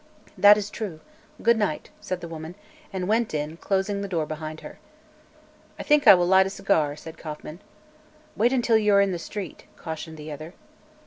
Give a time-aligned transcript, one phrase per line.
[0.35, 0.99] "That is true.
[1.43, 2.55] Good night," said the woman,
[2.91, 4.79] and went in, closing the door behind her.
[5.77, 7.59] "I think I will light a cigar," said Kauffman.
[8.35, 10.55] "Wait until you are in the street," cautioned the other.